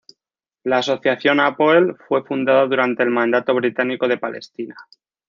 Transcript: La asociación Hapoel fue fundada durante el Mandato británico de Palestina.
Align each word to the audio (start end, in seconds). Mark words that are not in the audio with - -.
La 0.63 0.79
asociación 0.79 1.39
Hapoel 1.39 1.95
fue 2.07 2.23
fundada 2.23 2.65
durante 2.65 3.03
el 3.03 3.11
Mandato 3.11 3.53
británico 3.53 4.07
de 4.07 4.17
Palestina. 4.17 4.73